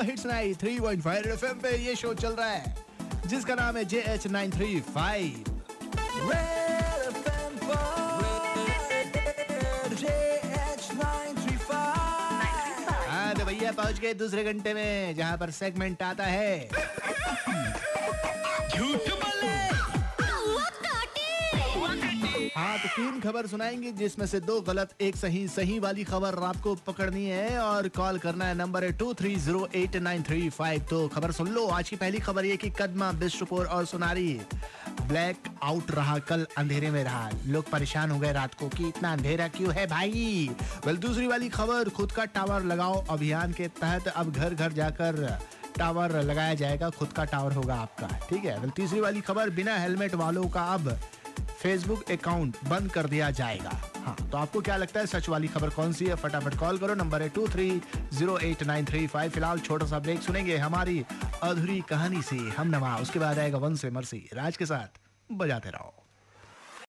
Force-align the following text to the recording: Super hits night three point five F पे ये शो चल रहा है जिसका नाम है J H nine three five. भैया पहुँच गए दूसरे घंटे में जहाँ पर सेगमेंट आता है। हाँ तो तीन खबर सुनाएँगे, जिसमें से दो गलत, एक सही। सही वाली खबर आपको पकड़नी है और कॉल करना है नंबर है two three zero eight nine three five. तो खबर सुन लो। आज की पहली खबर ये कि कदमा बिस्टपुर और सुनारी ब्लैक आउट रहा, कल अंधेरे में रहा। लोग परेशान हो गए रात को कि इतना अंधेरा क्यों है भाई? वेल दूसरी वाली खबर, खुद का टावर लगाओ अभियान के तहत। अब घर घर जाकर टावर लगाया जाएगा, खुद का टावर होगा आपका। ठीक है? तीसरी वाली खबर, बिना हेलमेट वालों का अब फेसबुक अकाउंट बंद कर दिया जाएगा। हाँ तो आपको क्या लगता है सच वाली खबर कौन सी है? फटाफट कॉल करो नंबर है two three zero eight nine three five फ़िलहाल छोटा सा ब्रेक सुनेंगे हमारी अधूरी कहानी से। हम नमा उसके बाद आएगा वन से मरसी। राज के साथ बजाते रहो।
Super 0.00 0.10
hits 0.10 0.26
night 0.26 0.56
three 0.56 0.78
point 0.80 1.02
five 1.02 1.26
F 1.28 1.44
पे 1.62 1.76
ये 1.76 1.94
शो 1.96 2.12
चल 2.14 2.32
रहा 2.32 2.50
है 2.50 2.74
जिसका 3.26 3.54
नाम 3.54 3.76
है 3.76 3.84
J 3.84 4.00
H 4.08 4.26
nine 4.26 4.50
three 4.50 4.80
five. 4.94 5.44
भैया 13.40 13.70
पहुँच 13.72 13.98
गए 14.00 14.12
दूसरे 14.14 14.42
घंटे 14.44 14.72
में 14.74 15.14
जहाँ 15.16 15.36
पर 15.38 15.50
सेगमेंट 15.50 16.02
आता 16.02 16.24
है। 16.24 16.68
हाँ 22.56 22.78
तो 22.78 22.88
तीन 22.88 23.20
खबर 23.20 23.46
सुनाएँगे, 23.46 23.90
जिसमें 23.92 24.26
से 24.26 24.38
दो 24.40 24.60
गलत, 24.60 24.94
एक 25.00 25.16
सही। 25.16 25.46
सही 25.48 25.78
वाली 25.78 26.04
खबर 26.04 26.34
आपको 26.44 26.74
पकड़नी 26.74 27.24
है 27.24 27.58
और 27.58 27.88
कॉल 27.88 28.18
करना 28.18 28.44
है 28.44 28.54
नंबर 28.54 28.84
है 28.84 28.92
two 28.92 29.12
three 29.14 29.34
zero 29.36 29.68
eight 29.74 29.96
nine 29.96 30.22
three 30.22 30.48
five. 30.50 30.82
तो 30.90 31.06
खबर 31.08 31.32
सुन 31.32 31.48
लो। 31.48 31.66
आज 31.66 31.88
की 31.88 31.96
पहली 31.96 32.18
खबर 32.18 32.44
ये 32.44 32.56
कि 32.56 32.70
कदमा 32.70 33.12
बिस्टपुर 33.12 33.66
और 33.66 33.84
सुनारी 33.86 34.40
ब्लैक 35.02 35.48
आउट 35.62 35.90
रहा, 35.90 36.18
कल 36.18 36.46
अंधेरे 36.58 36.90
में 36.90 37.04
रहा। 37.04 37.30
लोग 37.46 37.70
परेशान 37.70 38.10
हो 38.10 38.18
गए 38.18 38.32
रात 38.32 38.54
को 38.54 38.68
कि 38.68 38.88
इतना 38.88 39.12
अंधेरा 39.12 39.48
क्यों 39.48 39.72
है 39.74 39.86
भाई? 39.86 40.50
वेल 40.86 40.96
दूसरी 40.96 41.26
वाली 41.26 41.48
खबर, 41.48 41.88
खुद 41.88 42.12
का 42.12 42.24
टावर 42.24 42.64
लगाओ 42.64 43.04
अभियान 43.06 43.52
के 43.52 43.68
तहत। 43.68 44.08
अब 44.08 44.32
घर 44.32 44.54
घर 44.54 44.72
जाकर 44.72 45.38
टावर 45.78 46.20
लगाया 46.22 46.54
जाएगा, 46.54 46.90
खुद 46.90 47.12
का 47.12 47.24
टावर 47.24 47.52
होगा 47.52 47.74
आपका। 47.74 48.08
ठीक 48.28 48.44
है? 48.44 48.70
तीसरी 48.70 49.00
वाली 49.00 49.20
खबर, 49.20 49.50
बिना 49.50 49.78
हेलमेट 49.78 50.14
वालों 50.14 50.48
का 50.48 50.64
अब 50.64 50.98
फेसबुक 51.62 52.10
अकाउंट 52.10 52.56
बंद 52.68 52.90
कर 52.92 53.06
दिया 53.06 53.30
जाएगा। 53.30 53.70
हाँ 54.04 54.16
तो 54.30 54.38
आपको 54.38 54.60
क्या 54.60 54.76
लगता 54.76 55.00
है 55.00 55.06
सच 55.06 55.28
वाली 55.28 55.48
खबर 55.48 55.70
कौन 55.70 55.92
सी 55.92 56.06
है? 56.06 56.14
फटाफट 56.16 56.54
कॉल 56.58 56.78
करो 56.78 56.94
नंबर 56.94 57.22
है 57.22 57.28
two 57.28 57.46
three 57.48 57.70
zero 58.12 58.38
eight 58.40 58.62
nine 58.62 58.84
three 58.84 59.06
five 59.06 59.30
फ़िलहाल 59.30 59.58
छोटा 59.60 59.86
सा 59.86 59.98
ब्रेक 59.98 60.22
सुनेंगे 60.22 60.56
हमारी 60.56 61.04
अधूरी 61.42 61.80
कहानी 61.88 62.22
से। 62.22 62.36
हम 62.58 62.74
नमा 62.76 62.96
उसके 62.96 63.18
बाद 63.18 63.38
आएगा 63.38 63.58
वन 63.58 63.74
से 63.74 63.90
मरसी। 63.90 64.28
राज 64.34 64.56
के 64.56 64.66
साथ 64.66 65.00
बजाते 65.30 65.70
रहो। 65.70 65.99